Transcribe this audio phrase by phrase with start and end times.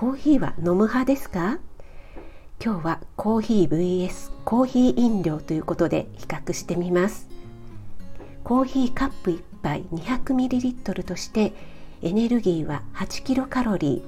[0.00, 1.58] コーヒーは飲む派ですか？
[2.58, 7.28] 今日はコーヒー vs コーヒー飲料ということで比較してみます。
[8.42, 11.52] コーヒーカップ1杯 200ml として
[12.00, 14.02] エネルギーは8キロカロリ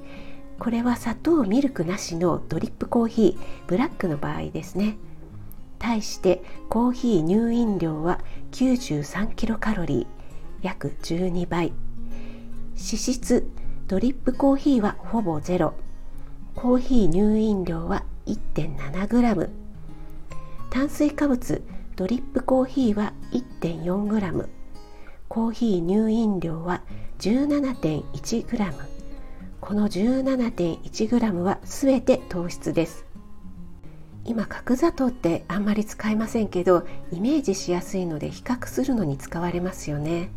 [0.59, 0.59] ー。
[0.59, 4.97] これは砂糖ミルクなしのドリップコーヒーブラックの場合ですね。
[5.78, 8.19] 対してコーヒー乳飲料は
[8.52, 10.06] 93キロカロリー
[10.62, 11.66] 約12倍。
[11.66, 13.47] 脂質
[13.88, 15.75] ドリップコーヒーはほぼゼロ。
[16.55, 19.50] コーヒー乳飲料は 1.7g
[20.70, 21.62] 炭水化物
[21.97, 24.48] ドリップコーヒーは 1.4g
[25.28, 26.83] コーヒー乳飲料は
[27.19, 28.72] 17.1g
[29.61, 33.06] この 17.1g はすべて糖質です。
[34.25, 40.31] 今角砂糖ってあんまり使いませんけどイメージしやすいので比較するのに使われますよね。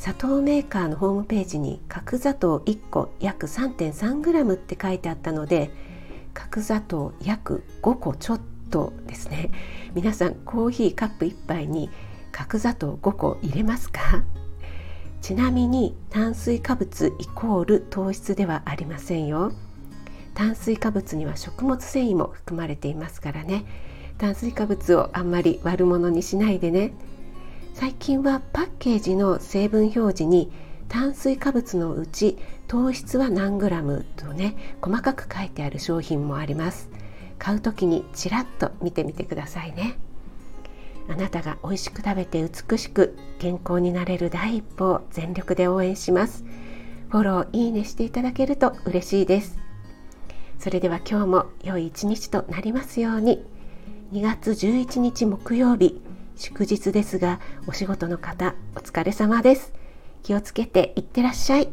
[0.00, 5.70] 砂糖メーカーのホームページに角砂糖1個約 3.3g って書いてあったので
[6.32, 9.50] 角砂糖約5個ちょっとですね。
[9.94, 11.90] 皆さんコーヒーカップ1杯に
[12.32, 14.24] 角砂糖5個入れますか？
[15.20, 19.52] ちなみに炭水化物イコール糖質ではありませんよ。
[20.32, 23.66] 炭水化物には食物繊維も含まれていますからね。
[24.16, 26.94] 炭水化物をあんまり悪者にしないでね。
[27.74, 30.50] 最近はパッケージの成分表示に
[30.88, 36.90] 炭水化物のうち糖質は何グラムとね細かく書いてある商品もあります。
[37.38, 39.96] 買う時にちらっと見てみてくださいね。
[41.08, 46.44] あなたが美味しく食べて美しく健康になれる第一歩を全力で応援します。
[47.08, 49.58] フォローいいねしていただけると嬉しいです。
[50.58, 53.44] それでは今日も良い一日となりますように。
[54.12, 56.02] 2月11日木曜日
[56.40, 59.74] 祝日ですがお仕事の方お疲れ様です。
[60.22, 61.68] 気をつけていってらっしゃい。